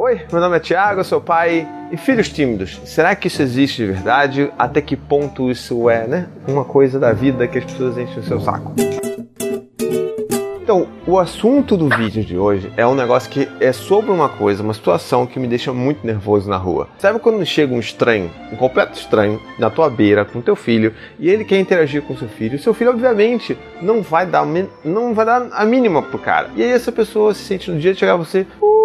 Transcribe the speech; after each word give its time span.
Oi, 0.00 0.20
meu 0.30 0.40
nome 0.40 0.56
é 0.56 0.60
Thiago, 0.60 1.00
eu 1.00 1.04
sou 1.04 1.20
pai 1.20 1.66
e 1.90 1.96
filhos 1.96 2.28
tímidos. 2.28 2.80
Será 2.84 3.16
que 3.16 3.26
isso 3.26 3.42
existe 3.42 3.78
de 3.78 3.86
verdade? 3.86 4.48
Até 4.56 4.80
que 4.80 4.96
ponto 4.96 5.50
isso 5.50 5.90
é, 5.90 6.06
né? 6.06 6.28
Uma 6.46 6.64
coisa 6.64 7.00
da 7.00 7.12
vida 7.12 7.48
que 7.48 7.58
as 7.58 7.64
pessoas 7.64 7.98
enchem 7.98 8.20
o 8.20 8.22
seu 8.22 8.40
saco. 8.40 8.72
Então, 10.62 10.86
o 11.04 11.18
assunto 11.18 11.76
do 11.76 11.88
vídeo 11.88 12.22
de 12.22 12.38
hoje 12.38 12.72
é 12.76 12.86
um 12.86 12.94
negócio 12.94 13.28
que 13.28 13.48
é 13.58 13.72
sobre 13.72 14.12
uma 14.12 14.28
coisa, 14.28 14.62
uma 14.62 14.72
situação 14.72 15.26
que 15.26 15.40
me 15.40 15.48
deixa 15.48 15.72
muito 15.72 16.06
nervoso 16.06 16.48
na 16.48 16.56
rua. 16.56 16.88
Sabe 16.98 17.18
quando 17.18 17.44
chega 17.44 17.74
um 17.74 17.80
estranho, 17.80 18.30
um 18.52 18.56
completo 18.56 18.96
estranho, 18.96 19.42
na 19.58 19.68
tua 19.68 19.90
beira 19.90 20.24
com 20.24 20.40
teu 20.40 20.54
filho 20.54 20.94
e 21.18 21.28
ele 21.28 21.44
quer 21.44 21.58
interagir 21.58 22.02
com 22.02 22.16
seu 22.16 22.28
filho? 22.28 22.56
Seu 22.56 22.72
filho, 22.72 22.90
obviamente, 22.90 23.58
não 23.82 24.00
vai 24.00 24.24
dar, 24.26 24.46
não 24.84 25.12
vai 25.12 25.26
dar 25.26 25.48
a 25.50 25.64
mínima 25.64 26.02
pro 26.02 26.20
cara. 26.20 26.50
E 26.54 26.62
aí 26.62 26.70
essa 26.70 26.92
pessoa 26.92 27.34
se 27.34 27.42
sente 27.42 27.68
no 27.68 27.80
dia 27.80 27.92
de 27.92 27.98
chegar 27.98 28.12
a 28.12 28.16
você, 28.16 28.46
olha 28.62 28.77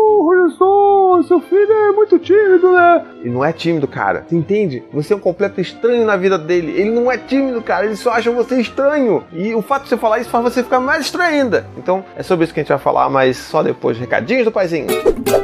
só, 0.52 1.22
seu 1.24 1.40
filho 1.42 1.72
é 1.72 1.92
muito 1.92 2.20
tímido, 2.20 2.72
né? 2.72 3.06
E 3.24 3.30
não 3.30 3.44
é 3.44 3.52
tímido, 3.52 3.88
cara. 3.88 4.26
Você 4.28 4.36
entende? 4.36 4.84
Você 4.94 5.14
é 5.14 5.16
um 5.16 5.20
completo 5.20 5.60
estranho 5.60 6.06
na 6.06 6.16
vida 6.16 6.38
dele. 6.38 6.72
Ele 6.80 6.92
não 6.92 7.12
é 7.12 7.18
tímido, 7.18 7.62
cara. 7.62 7.86
Ele 7.86 7.96
só 7.96 8.12
acha 8.12 8.32
você 8.32 8.60
estranho. 8.60 9.24
E 9.32 9.54
o 9.54 9.62
fato 9.62 9.84
de 9.84 9.90
você 9.90 9.98
falar 9.98 10.20
isso 10.20 10.30
faz 10.30 10.44
você 10.44 10.64
ficar 10.64 10.80
mais 10.80 11.06
estranho 11.06 11.42
ainda. 11.42 11.66
Então, 11.78 12.04
é 12.16 12.24
sobre 12.24 12.46
isso 12.46 12.54
que 12.54 12.60
a 12.60 12.64
gente 12.64 12.70
vai 12.70 12.80
falar, 12.80 13.10
mas 13.10 13.38
só 13.38 13.62
depois. 13.64 13.98
Recadinhos 13.98 14.46
do 14.46 14.52
paizinho. 14.52 14.88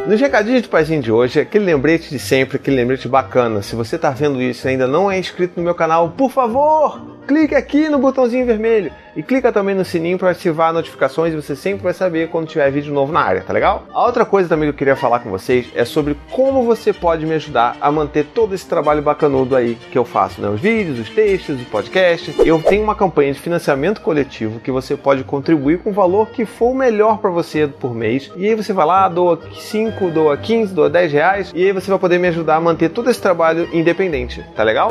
Nos 0.10 0.20
recadinhos 0.20 0.64
do 0.64 0.70
paizinho 0.70 1.04
de 1.04 1.12
hoje, 1.12 1.40
aquele 1.40 1.66
lembrete 1.66 2.10
de 2.10 2.18
sempre, 2.18 2.56
aquele 2.56 2.78
lembrete 2.78 3.08
bacana. 3.08 3.62
Se 3.62 3.76
você 3.76 3.96
tá 3.96 4.10
vendo 4.10 4.42
isso 4.42 4.68
e 4.68 4.72
ainda 4.72 4.88
não 4.88 5.12
é 5.12 5.20
inscrito 5.20 5.54
no 5.58 5.64
meu 5.64 5.76
canal, 5.76 6.10
por 6.10 6.32
favor, 6.32 7.00
clique 7.28 7.54
aqui 7.54 7.88
no 7.90 8.00
botãozinho 8.00 8.44
vermelho 8.44 8.92
e 9.16 9.22
clica 9.22 9.52
também 9.52 9.76
no 9.76 9.86
sininho 9.86 10.18
para 10.18 10.32
ativar 10.32 10.74
notificações 10.74 11.32
e 11.32 11.36
você 11.36 11.56
sempre 11.56 11.84
vai 11.84 11.94
saber 11.94 12.30
quando 12.30 12.48
tiver 12.48 12.72
vídeo 12.72 12.94
novo 12.94 13.12
na 13.12 13.20
área, 13.20 13.42
tá 13.42 13.54
legal? 13.54 13.84
A 13.94 14.06
outra 14.06 14.26
coisa 14.26 14.50
também 14.50 14.68
que 14.68 14.74
eu 14.74 14.78
queria 14.78 14.96
falar 14.96 15.20
com 15.20 15.30
vocês 15.30 15.68
é 15.76 15.86
sobre 15.86 16.18
como 16.32 16.64
você 16.64 16.92
pode 16.92 17.26
me 17.26 17.36
ajudar 17.36 17.78
a 17.80 17.92
manter 17.92 18.26
todo 18.26 18.56
esse 18.56 18.66
trabalho 18.66 19.02
bacanudo 19.04 19.56
aí 19.56 19.76
que 19.92 19.98
eu 19.98 20.06
faço, 20.06 20.42
né? 20.42 20.50
Os 20.50 20.60
vídeos, 20.60 21.00
os 21.00 21.10
textos, 21.10 21.60
os 21.60 21.68
podcasts. 21.68 22.34
Eu 22.40 22.62
tenho 22.64 22.84
uma 22.84 22.96
campanha 22.96 23.34
de 23.34 23.40
financiamento 23.40 24.02
coletivo 24.02 24.60
que 24.60 24.72
você 24.72 24.96
pode 24.96 25.24
contribuir 25.24 25.80
com 25.80 25.90
o 25.92 25.94
valor 25.94 26.30
que 26.30 26.46
for 26.46 26.74
melhor 26.74 27.20
para 27.20 27.30
você 27.30 27.68
por 27.68 27.94
mês. 27.94 28.32
E 28.36 28.48
aí 28.48 28.56
você 28.56 28.74
vai 28.74 28.86
lá, 28.86 29.08
doa 29.08 29.40
5, 29.54 29.99
doa 30.08 30.38
15, 30.38 30.74
doa 30.74 30.90
10 30.90 31.12
reais 31.12 31.52
e 31.54 31.66
aí 31.66 31.74
você 31.74 31.90
vai 31.90 32.00
poder 32.00 32.20
me 32.20 32.28
ajudar 32.30 32.56
a 32.56 32.62
manter 32.62 32.90
todo 32.90 33.10
esse 33.10 33.22
trabalho 33.22 33.68
independente, 33.74 34.46
tá 34.56 34.64
legal? 34.64 34.90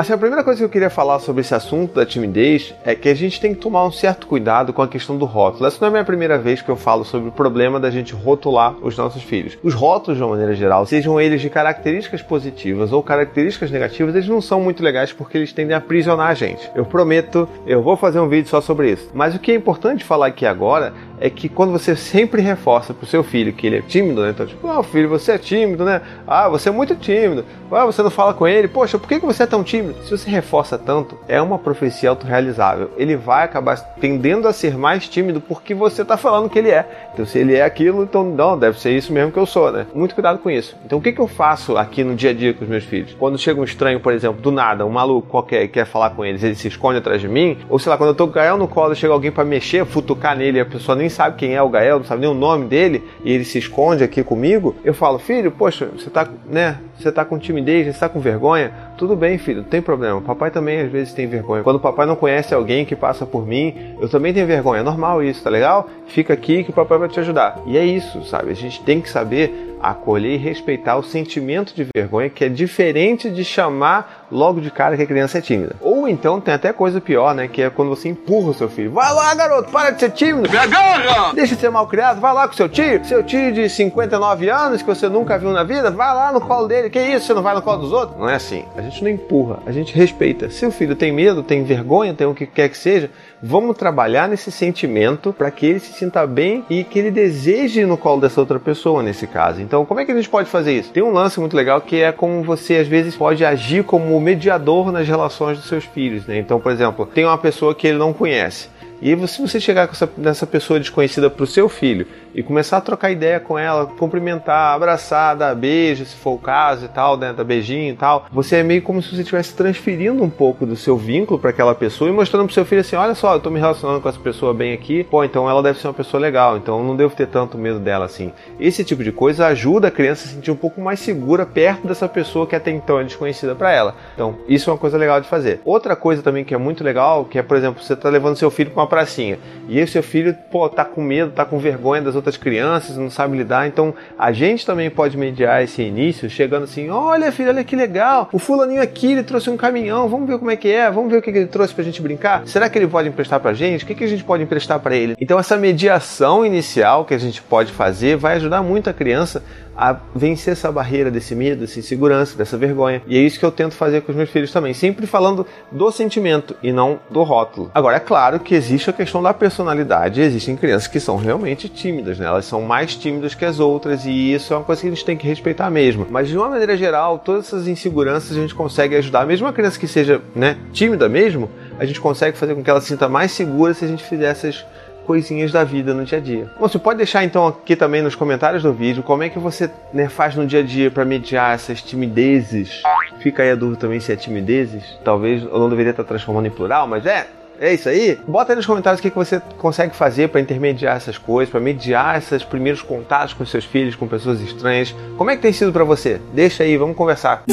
Assim, 0.00 0.14
a 0.14 0.16
primeira 0.16 0.42
coisa 0.42 0.60
que 0.60 0.64
eu 0.64 0.70
queria 0.70 0.88
falar 0.88 1.18
sobre 1.18 1.42
esse 1.42 1.54
assunto 1.54 1.96
da 1.96 2.06
timidez 2.06 2.74
é 2.86 2.94
que 2.94 3.06
a 3.06 3.14
gente 3.14 3.38
tem 3.38 3.52
que 3.52 3.60
tomar 3.60 3.84
um 3.84 3.92
certo 3.92 4.26
cuidado 4.26 4.72
com 4.72 4.80
a 4.80 4.88
questão 4.88 5.18
do 5.18 5.26
rótulo. 5.26 5.66
Essa 5.66 5.76
não 5.78 5.88
é 5.88 5.90
a 5.90 5.92
minha 5.92 6.04
primeira 6.06 6.38
vez 6.38 6.62
que 6.62 6.70
eu 6.70 6.76
falo 6.76 7.04
sobre 7.04 7.28
o 7.28 7.32
problema 7.32 7.78
da 7.78 7.90
gente 7.90 8.14
rotular 8.14 8.74
os 8.80 8.96
nossos 8.96 9.22
filhos. 9.22 9.58
Os 9.62 9.74
rótulos, 9.74 10.16
de 10.16 10.24
uma 10.24 10.30
maneira 10.30 10.54
geral, 10.54 10.86
sejam 10.86 11.20
eles 11.20 11.42
de 11.42 11.50
características 11.50 12.22
positivas 12.22 12.92
ou 12.92 13.02
características 13.02 13.70
negativas, 13.70 14.14
eles 14.14 14.26
não 14.26 14.40
são 14.40 14.58
muito 14.58 14.82
legais 14.82 15.12
porque 15.12 15.36
eles 15.36 15.52
tendem 15.52 15.74
a 15.74 15.78
aprisionar 15.78 16.28
a 16.28 16.34
gente. 16.34 16.70
Eu 16.74 16.86
prometo, 16.86 17.46
eu 17.66 17.82
vou 17.82 17.94
fazer 17.94 18.20
um 18.20 18.28
vídeo 18.28 18.48
só 18.48 18.62
sobre 18.62 18.92
isso. 18.92 19.10
Mas 19.12 19.34
o 19.34 19.38
que 19.38 19.52
é 19.52 19.54
importante 19.54 20.02
falar 20.02 20.28
aqui 20.28 20.46
agora 20.46 20.94
é 21.20 21.28
que 21.28 21.46
quando 21.46 21.72
você 21.72 21.94
sempre 21.94 22.40
reforça 22.40 22.94
pro 22.94 23.06
seu 23.06 23.22
filho 23.22 23.52
que 23.52 23.66
ele 23.66 23.76
é 23.76 23.82
tímido, 23.82 24.22
né? 24.22 24.30
Então, 24.30 24.46
tipo, 24.46 24.66
ah, 24.66 24.80
oh, 24.80 24.82
filho, 24.82 25.10
você 25.10 25.32
é 25.32 25.38
tímido, 25.38 25.84
né? 25.84 26.00
Ah, 26.26 26.48
você 26.48 26.70
é 26.70 26.72
muito 26.72 26.96
tímido. 26.96 27.44
Ah, 27.70 27.84
você 27.84 28.02
não 28.02 28.10
fala 28.10 28.32
com 28.32 28.48
ele. 28.48 28.66
Poxa, 28.66 28.98
por 28.98 29.06
que 29.06 29.18
você 29.18 29.42
é 29.42 29.46
tão 29.46 29.62
tímido? 29.62 29.89
Se 30.04 30.10
você 30.10 30.30
reforça 30.30 30.78
tanto, 30.78 31.18
é 31.28 31.40
uma 31.40 31.58
profecia 31.58 32.10
autorrealizável. 32.10 32.90
Ele 32.96 33.16
vai 33.16 33.44
acabar 33.44 33.76
tendendo 34.00 34.48
a 34.48 34.52
ser 34.52 34.76
mais 34.76 35.08
tímido 35.08 35.40
porque 35.40 35.74
você 35.74 36.04
tá 36.04 36.16
falando 36.16 36.48
que 36.48 36.58
ele 36.58 36.70
é. 36.70 37.10
Então, 37.12 37.26
se 37.26 37.38
ele 37.38 37.54
é 37.54 37.62
aquilo, 37.62 38.02
então 38.02 38.24
não, 38.24 38.58
deve 38.58 38.80
ser 38.80 38.96
isso 38.96 39.12
mesmo 39.12 39.32
que 39.32 39.38
eu 39.38 39.46
sou, 39.46 39.72
né? 39.72 39.86
Muito 39.94 40.14
cuidado 40.14 40.38
com 40.38 40.50
isso. 40.50 40.76
Então, 40.84 40.98
o 40.98 41.02
que, 41.02 41.12
que 41.12 41.20
eu 41.20 41.26
faço 41.26 41.76
aqui 41.76 42.04
no 42.04 42.14
dia 42.14 42.30
a 42.30 42.34
dia 42.34 42.54
com 42.54 42.64
os 42.64 42.70
meus 42.70 42.84
filhos? 42.84 43.14
Quando 43.18 43.38
chega 43.38 43.60
um 43.60 43.64
estranho, 43.64 44.00
por 44.00 44.12
exemplo, 44.12 44.40
do 44.40 44.50
nada, 44.50 44.84
um 44.86 44.90
maluco 44.90 45.28
qualquer 45.28 45.66
que 45.66 45.74
quer 45.74 45.86
falar 45.86 46.10
com 46.10 46.24
eles, 46.24 46.42
ele 46.42 46.54
se 46.54 46.68
esconde 46.68 46.98
atrás 46.98 47.20
de 47.20 47.28
mim, 47.28 47.58
ou 47.68 47.78
sei 47.78 47.90
lá, 47.90 47.96
quando 47.96 48.10
eu 48.10 48.14
tô 48.14 48.26
com 48.26 48.32
o 48.32 48.34
Gael 48.34 48.56
no 48.56 48.68
colo, 48.68 48.94
chega 48.94 49.12
alguém 49.12 49.30
para 49.30 49.44
mexer, 49.44 49.84
futucar 49.84 50.36
nele 50.36 50.60
a 50.60 50.66
pessoa 50.66 50.96
nem 50.96 51.08
sabe 51.08 51.36
quem 51.36 51.54
é 51.54 51.62
o 51.62 51.68
Gael, 51.68 51.98
não 51.98 52.04
sabe 52.04 52.22
nem 52.22 52.30
o 52.30 52.34
nome 52.34 52.66
dele, 52.66 53.02
e 53.24 53.32
ele 53.32 53.44
se 53.44 53.58
esconde 53.58 54.04
aqui 54.04 54.22
comigo, 54.22 54.74
eu 54.84 54.94
falo, 54.94 55.18
filho, 55.18 55.50
poxa, 55.50 55.88
você 55.96 56.10
tá, 56.10 56.28
né, 56.46 56.78
você 56.98 57.10
tá 57.10 57.24
com 57.24 57.38
timidez, 57.38 57.86
você 57.86 58.00
tá 58.00 58.08
com 58.08 58.20
vergonha, 58.20 58.72
tudo 58.96 59.16
bem, 59.16 59.38
filho, 59.38 59.62
não 59.62 59.68
tem 59.80 59.82
problema. 59.82 60.20
Papai 60.20 60.50
também 60.50 60.80
às 60.80 60.90
vezes 60.90 61.12
tem 61.12 61.26
vergonha. 61.26 61.62
Quando 61.62 61.76
o 61.76 61.80
papai 61.80 62.06
não 62.06 62.14
conhece 62.14 62.54
alguém 62.54 62.84
que 62.84 62.94
passa 62.94 63.26
por 63.26 63.46
mim, 63.46 63.74
eu 64.00 64.08
também 64.08 64.32
tenho 64.32 64.46
vergonha. 64.46 64.80
É 64.80 64.84
normal 64.84 65.22
isso, 65.22 65.42
tá 65.42 65.50
legal? 65.50 65.88
Fica 66.06 66.34
aqui 66.34 66.62
que 66.62 66.70
o 66.70 66.72
papai 66.72 66.98
vai 66.98 67.08
te 67.08 67.18
ajudar. 67.18 67.60
E 67.66 67.76
é 67.76 67.84
isso, 67.84 68.22
sabe? 68.24 68.50
A 68.50 68.54
gente 68.54 68.82
tem 68.82 69.00
que 69.00 69.08
saber 69.08 69.69
acolher 69.82 70.34
e 70.34 70.36
respeitar 70.36 70.96
o 70.96 71.02
sentimento 71.02 71.74
de 71.74 71.86
vergonha, 71.94 72.28
que 72.28 72.44
é 72.44 72.48
diferente 72.48 73.30
de 73.30 73.44
chamar 73.44 74.26
logo 74.30 74.60
de 74.60 74.70
cara 74.70 74.96
que 74.96 75.02
a 75.02 75.06
criança 75.06 75.38
é 75.38 75.40
tímida. 75.40 75.76
Ou 75.80 76.08
então 76.08 76.40
tem 76.40 76.54
até 76.54 76.72
coisa 76.72 77.00
pior, 77.00 77.34
né? 77.34 77.48
Que 77.48 77.62
é 77.62 77.70
quando 77.70 77.88
você 77.88 78.08
empurra 78.08 78.50
o 78.50 78.54
seu 78.54 78.68
filho. 78.68 78.92
Vai 78.92 79.12
lá, 79.12 79.34
garoto, 79.34 79.70
para 79.70 79.90
de 79.90 80.00
ser 80.00 80.10
tímido. 80.10 80.48
Me 80.50 80.56
agarra! 80.56 81.32
Deixa 81.34 81.54
de 81.54 81.60
ser 81.60 81.70
mal 81.70 81.86
criado, 81.86 82.20
vai 82.20 82.32
lá 82.32 82.46
com 82.46 82.54
seu 82.54 82.68
tio. 82.68 83.04
Seu 83.04 83.22
tio 83.22 83.52
de 83.52 83.68
59 83.68 84.48
anos 84.48 84.82
que 84.82 84.88
você 84.88 85.08
nunca 85.08 85.38
viu 85.38 85.50
na 85.50 85.64
vida, 85.64 85.90
vai 85.90 86.14
lá 86.14 86.32
no 86.32 86.40
colo 86.40 86.68
dele. 86.68 86.90
Que 86.90 87.00
isso, 87.00 87.26
você 87.26 87.34
não 87.34 87.42
vai 87.42 87.54
no 87.54 87.62
colo 87.62 87.78
dos 87.78 87.92
outros? 87.92 88.18
Não 88.18 88.28
é 88.28 88.34
assim. 88.34 88.64
A 88.76 88.82
gente 88.82 89.02
não 89.02 89.10
empurra, 89.10 89.58
a 89.66 89.72
gente 89.72 89.94
respeita. 89.94 90.50
Se 90.50 90.64
o 90.66 90.70
filho 90.70 90.94
tem 90.94 91.12
medo, 91.12 91.42
tem 91.42 91.64
vergonha, 91.64 92.14
tem 92.14 92.26
o 92.26 92.34
que 92.34 92.46
quer 92.46 92.68
que 92.68 92.78
seja, 92.78 93.10
vamos 93.42 93.76
trabalhar 93.76 94.28
nesse 94.28 94.50
sentimento 94.50 95.32
para 95.32 95.50
que 95.50 95.66
ele 95.66 95.80
se 95.80 95.92
sinta 95.92 96.26
bem 96.26 96.64
e 96.68 96.84
que 96.84 96.98
ele 96.98 97.10
deseje 97.10 97.80
ir 97.80 97.86
no 97.86 97.96
colo 97.96 98.20
dessa 98.20 98.40
outra 98.40 98.58
pessoa 98.58 99.02
nesse 99.02 99.26
caso. 99.26 99.60
Então, 99.70 99.86
como 99.86 100.00
é 100.00 100.04
que 100.04 100.10
a 100.10 100.16
gente 100.16 100.28
pode 100.28 100.50
fazer 100.50 100.76
isso? 100.76 100.90
Tem 100.90 101.00
um 101.00 101.12
lance 101.12 101.38
muito 101.38 101.54
legal 101.54 101.80
que 101.80 102.02
é 102.02 102.10
como 102.10 102.42
você 102.42 102.78
às 102.78 102.88
vezes 102.88 103.14
pode 103.14 103.44
agir 103.44 103.84
como 103.84 104.20
mediador 104.20 104.90
nas 104.90 105.06
relações 105.06 105.58
dos 105.58 105.68
seus 105.68 105.84
filhos, 105.84 106.26
né? 106.26 106.38
Então, 106.40 106.58
por 106.58 106.72
exemplo, 106.72 107.06
tem 107.06 107.24
uma 107.24 107.38
pessoa 107.38 107.72
que 107.72 107.86
ele 107.86 107.96
não 107.96 108.12
conhece. 108.12 108.68
E 109.02 109.16
se 109.26 109.40
você 109.40 109.58
chegar 109.58 109.88
essa, 109.90 110.08
nessa 110.16 110.46
pessoa 110.46 110.78
desconhecida 110.78 111.30
para 111.30 111.44
o 111.44 111.46
seu 111.46 111.68
filho 111.68 112.06
e 112.34 112.42
começar 112.42 112.76
a 112.76 112.80
trocar 112.80 113.10
ideia 113.10 113.40
com 113.40 113.58
ela, 113.58 113.86
cumprimentar, 113.86 114.74
abraçar, 114.74 115.34
dar 115.34 115.54
beijo, 115.54 116.04
se 116.04 116.14
for 116.16 116.32
o 116.32 116.38
caso 116.38 116.84
e 116.84 116.88
tal, 116.88 117.16
né, 117.16 117.32
dar 117.32 117.44
beijinho 117.44 117.92
e 117.92 117.96
tal, 117.96 118.26
você 118.30 118.56
é 118.56 118.62
meio 118.62 118.82
como 118.82 119.02
se 119.02 119.14
você 119.14 119.22
estivesse 119.22 119.54
transferindo 119.54 120.22
um 120.22 120.30
pouco 120.30 120.66
do 120.66 120.76
seu 120.76 120.96
vínculo 120.96 121.40
para 121.40 121.50
aquela 121.50 121.74
pessoa 121.74 122.10
e 122.10 122.12
mostrando 122.12 122.44
pro 122.44 122.54
seu 122.54 122.64
filho 122.64 122.82
assim, 122.82 122.96
olha 122.96 123.14
só, 123.14 123.34
eu 123.34 123.40
tô 123.40 123.50
me 123.50 123.58
relacionando 123.58 124.00
com 124.00 124.08
essa 124.08 124.18
pessoa 124.18 124.52
bem 124.52 124.72
aqui, 124.72 125.04
pô, 125.04 125.24
então 125.24 125.48
ela 125.48 125.62
deve 125.62 125.80
ser 125.80 125.88
uma 125.88 125.94
pessoa 125.94 126.20
legal, 126.20 126.56
então 126.56 126.84
não 126.84 126.94
devo 126.94 127.14
ter 127.14 127.26
tanto 127.26 127.56
medo 127.56 127.78
dela 127.78 128.04
assim. 128.04 128.32
Esse 128.58 128.84
tipo 128.84 129.02
de 129.02 129.12
coisa 129.12 129.46
ajuda 129.46 129.88
a 129.88 129.90
criança 129.90 130.24
a 130.24 130.28
se 130.28 130.34
sentir 130.34 130.50
um 130.50 130.56
pouco 130.56 130.80
mais 130.80 131.00
segura 131.00 131.46
perto 131.46 131.86
dessa 131.86 132.08
pessoa 132.08 132.46
que 132.46 132.54
até 132.54 132.70
então 132.70 133.00
é 133.00 133.04
desconhecida 133.04 133.54
para 133.54 133.72
ela. 133.72 133.94
Então, 134.14 134.36
isso 134.46 134.68
é 134.68 134.72
uma 134.72 134.78
coisa 134.78 134.98
legal 134.98 135.20
de 135.20 135.28
fazer. 135.28 135.60
Outra 135.64 135.96
coisa 135.96 136.22
também 136.22 136.44
que 136.44 136.54
é 136.54 136.58
muito 136.58 136.84
legal, 136.84 137.24
que 137.24 137.38
é, 137.38 137.42
por 137.42 137.56
exemplo, 137.56 137.82
você 137.82 137.96
tá 137.96 138.08
levando 138.08 138.36
seu 138.36 138.50
filho 138.50 138.70
para 138.70 138.82
uma 138.82 138.89
pracinha, 138.90 139.38
e 139.68 139.78
aí 139.78 139.86
seu 139.86 140.02
filho, 140.02 140.36
pô, 140.50 140.68
tá 140.68 140.84
com 140.84 141.00
medo, 141.00 141.30
tá 141.30 141.44
com 141.44 141.58
vergonha 141.58 142.02
das 142.02 142.14
outras 142.16 142.36
crianças, 142.36 142.96
não 142.96 143.08
sabe 143.08 143.38
lidar. 143.38 143.66
Então 143.66 143.94
a 144.18 144.32
gente 144.32 144.66
também 144.66 144.90
pode 144.90 145.16
mediar 145.16 145.62
esse 145.62 145.80
início, 145.80 146.28
chegando 146.28 146.64
assim: 146.64 146.90
olha, 146.90 147.32
filho, 147.32 147.48
olha 147.48 147.64
que 147.64 147.76
legal, 147.76 148.28
o 148.32 148.38
fulaninho 148.38 148.82
aqui 148.82 149.12
ele 149.12 149.22
trouxe 149.22 149.48
um 149.48 149.56
caminhão, 149.56 150.08
vamos 150.08 150.28
ver 150.28 150.38
como 150.38 150.50
é 150.50 150.56
que 150.56 150.68
é, 150.68 150.90
vamos 150.90 151.10
ver 151.10 151.18
o 151.18 151.22
que 151.22 151.30
ele 151.30 151.46
trouxe 151.46 151.72
pra 151.72 151.84
gente 151.84 152.02
brincar. 152.02 152.42
Será 152.46 152.68
que 152.68 152.78
ele 152.78 152.88
pode 152.88 153.08
emprestar 153.08 153.40
pra 153.40 153.54
gente? 153.54 153.84
O 153.84 153.86
que, 153.86 153.94
que 153.94 154.04
a 154.04 154.08
gente 154.08 154.24
pode 154.24 154.42
emprestar 154.42 154.80
para 154.80 154.96
ele? 154.96 155.16
Então 155.20 155.38
essa 155.38 155.56
mediação 155.56 156.44
inicial 156.44 157.04
que 157.04 157.14
a 157.14 157.18
gente 157.18 157.40
pode 157.40 157.72
fazer 157.72 158.16
vai 158.16 158.36
ajudar 158.36 158.62
muito 158.62 158.90
a 158.90 158.92
criança 158.92 159.42
a 159.76 159.96
vencer 160.14 160.52
essa 160.52 160.70
barreira 160.70 161.10
desse 161.10 161.34
medo, 161.34 161.60
dessa 161.60 161.78
insegurança, 161.78 162.36
dessa 162.36 162.56
vergonha. 162.56 163.02
E 163.06 163.16
é 163.16 163.20
isso 163.20 163.38
que 163.38 163.44
eu 163.44 163.50
tento 163.50 163.74
fazer 163.74 164.02
com 164.02 164.12
os 164.12 164.16
meus 164.16 164.28
filhos 164.28 164.52
também, 164.52 164.74
sempre 164.74 165.06
falando 165.06 165.46
do 165.72 165.90
sentimento 165.90 166.54
e 166.62 166.70
não 166.70 167.00
do 167.10 167.22
rótulo. 167.22 167.70
Agora, 167.74 167.96
é 167.96 168.00
claro 168.00 168.38
que 168.40 168.54
existe 168.54 168.79
a 168.88 168.92
questão 168.92 169.22
da 169.22 169.34
personalidade, 169.34 170.20
existem 170.20 170.56
crianças 170.56 170.86
que 170.86 170.98
são 170.98 171.16
realmente 171.16 171.68
tímidas, 171.68 172.18
né? 172.18 172.26
Elas 172.26 172.46
são 172.46 172.62
mais 172.62 172.94
tímidas 172.94 173.34
que 173.34 173.44
as 173.44 173.60
outras 173.60 174.06
e 174.06 174.32
isso 174.32 174.54
é 174.54 174.56
uma 174.56 174.64
coisa 174.64 174.80
que 174.80 174.86
a 174.86 174.90
gente 174.90 175.04
tem 175.04 175.16
que 175.16 175.26
respeitar 175.26 175.68
mesmo. 175.68 176.06
Mas 176.08 176.28
de 176.28 176.36
uma 176.38 176.48
maneira 176.48 176.76
geral, 176.76 177.18
todas 177.18 177.46
essas 177.46 177.68
inseguranças 177.68 178.36
a 178.36 178.40
gente 178.40 178.54
consegue 178.54 178.96
ajudar, 178.96 179.26
mesmo 179.26 179.46
uma 179.46 179.52
criança 179.52 179.78
que 179.78 179.88
seja, 179.88 180.22
né, 180.34 180.56
tímida 180.72 181.08
mesmo, 181.08 181.50
a 181.78 181.84
gente 181.84 182.00
consegue 182.00 182.38
fazer 182.38 182.54
com 182.54 182.62
que 182.62 182.70
ela 182.70 182.80
se 182.80 182.88
sinta 182.88 183.08
mais 183.08 183.32
segura 183.32 183.74
se 183.74 183.84
a 183.84 183.88
gente 183.88 184.04
fizer 184.04 184.30
essas 184.30 184.64
coisinhas 185.10 185.50
da 185.50 185.64
vida 185.64 185.92
no 185.92 186.04
dia 186.04 186.18
a 186.18 186.20
dia. 186.20 186.48
Você 186.60 186.78
pode 186.78 186.98
deixar 186.98 187.24
então 187.24 187.46
aqui 187.46 187.74
também 187.74 188.00
nos 188.00 188.14
comentários 188.14 188.62
do 188.62 188.72
vídeo 188.72 189.02
como 189.02 189.24
é 189.24 189.28
que 189.28 189.40
você 189.40 189.68
né, 189.92 190.08
faz 190.08 190.36
no 190.36 190.46
dia 190.46 190.60
a 190.60 190.62
dia 190.62 190.88
para 190.88 191.04
mediar 191.04 191.52
essas 191.52 191.82
timidezes. 191.82 192.82
Fica 193.18 193.42
aí 193.42 193.50
a 193.50 193.56
dúvida 193.56 193.80
também 193.80 193.98
se 193.98 194.12
é 194.12 194.16
timidezes. 194.16 194.84
Talvez 195.04 195.42
eu 195.42 195.58
não 195.58 195.68
deveria 195.68 195.90
estar 195.90 196.04
transformando 196.04 196.46
em 196.46 196.50
plural, 196.50 196.86
mas 196.86 197.06
é. 197.06 197.26
É 197.60 197.74
isso 197.74 197.90
aí? 197.90 198.18
Bota 198.26 198.52
aí 198.52 198.56
nos 198.56 198.64
comentários 198.64 199.00
o 199.00 199.02
que, 199.02 199.10
que 199.10 199.16
você 199.16 199.38
consegue 199.58 199.94
fazer 199.94 200.30
para 200.30 200.40
intermediar 200.40 200.96
essas 200.96 201.18
coisas, 201.18 201.50
para 201.50 201.60
mediar 201.60 202.16
esses 202.16 202.42
primeiros 202.42 202.80
contatos 202.80 203.34
com 203.34 203.44
seus 203.44 203.66
filhos, 203.66 203.94
com 203.94 204.08
pessoas 204.08 204.40
estranhas. 204.40 204.94
Como 205.18 205.30
é 205.30 205.36
que 205.36 205.42
tem 205.42 205.52
sido 205.52 205.70
para 205.70 205.84
você? 205.84 206.18
Deixa 206.32 206.64
aí, 206.64 206.78
vamos 206.78 206.96
conversar 206.96 207.44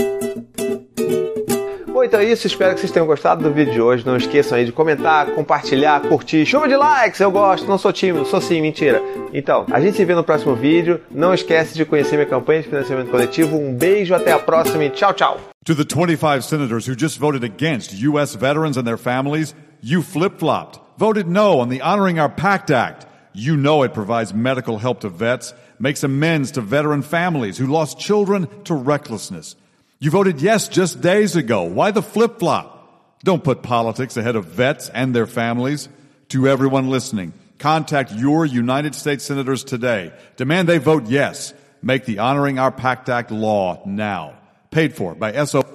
então 2.07 2.19
é 2.21 2.25
isso. 2.25 2.48
Espero 2.48 2.74
que 2.74 2.80
vocês 2.80 2.92
tenham 2.92 3.06
gostado 3.06 3.44
do 3.44 3.54
vídeo 3.54 3.74
de 3.74 3.81
hoje. 3.81 4.06
Não 4.06 4.18
esqueçam 4.18 4.57
aí 4.57 4.65
de 4.65 4.71
comentar, 4.71 5.27
compartilhar, 5.27 6.01
curtir. 6.01 6.45
Chuva 6.45 6.68
de 6.68 6.75
likes, 6.75 7.19
eu 7.19 7.30
gosto. 7.30 7.68
Não 7.68 7.77
sou 7.77 7.94
tímido, 7.94 8.25
sou 8.25 8.42
sim, 8.42 8.62
mentira. 8.62 9.01
Então, 9.33 9.65
a 9.71 9.80
gente 9.80 9.98
se 9.98 10.06
vê 10.06 10.15
no 10.15 10.24
próximo 10.24 10.56
vídeo. 10.56 11.01
Não 11.12 11.33
esquece 11.33 11.75
de 11.75 11.86
conhecer 11.86 12.15
minha 12.15 12.25
campanha 12.27 12.62
de 12.62 12.69
financiamento 12.69 13.12
coletivo. 13.12 13.57
Um 13.57 13.74
beijo, 13.74 14.15
até 14.15 14.31
a 14.31 14.39
próxima 14.39 14.86
e 14.86 14.89
tchau, 14.89 15.13
tchau. 15.13 15.38
To 15.65 15.75
the 15.75 15.83
25 15.83 16.44
senators 16.44 16.88
who 16.88 16.95
just 16.98 17.19
voted 17.19 17.44
against 17.44 17.94
U.S. 18.01 18.38
veterans 18.38 18.77
and 18.77 18.83
their 18.83 18.98
families, 18.98 19.53
you 19.81 20.01
flip 20.01 20.39
flopped, 20.39 20.79
voted 20.97 21.27
no 21.27 21.59
on 21.59 21.69
the 21.69 21.81
Honoring 21.81 22.19
Our 22.19 22.29
Pact 22.29 22.71
Act. 22.71 23.06
You 23.33 23.56
know 23.56 23.83
it 23.83 23.94
provides 23.94 24.33
medical 24.33 24.77
help 24.77 25.01
to 25.01 25.09
vets, 25.09 25.53
makes 25.79 26.03
amends 26.03 26.51
to 26.51 26.62
veteran 26.62 27.01
families 27.01 27.57
who 27.57 27.68
lost 27.68 28.00
children 28.00 28.47
to 28.63 28.74
recklessness. 28.74 29.56
You 30.00 30.12
voted 30.12 30.41
yes 30.41 30.68
just 30.68 31.01
days 31.01 31.35
ago. 31.35 31.63
Why 31.63 31.91
the 31.91 32.01
flip 32.01 32.39
flop? 32.39 33.19
Don't 33.24 33.44
put 33.44 33.63
politics 33.63 34.18
ahead 34.18 34.35
of 34.35 34.45
vets 34.45 34.89
and 34.89 35.15
their 35.15 35.27
families. 35.27 35.89
To 36.29 36.47
everyone 36.47 36.89
listening, 36.89 37.33
contact 37.57 38.12
your 38.12 38.45
United 38.45 38.95
States 38.95 39.24
senators 39.24 39.63
today. 39.63 40.13
Demand 40.35 40.68
they 40.68 40.77
vote 40.77 41.07
yes. 41.07 41.53
Make 41.81 42.06
the 42.06 42.19
Honoring 42.19 42.59
Our 42.59 42.71
Pact 42.71 43.09
Act 43.09 43.31
law 43.31 43.81
now. 43.85 44.33
Paid 44.71 44.95
for 44.95 45.15
by 45.15 45.45
SO. 45.45 45.67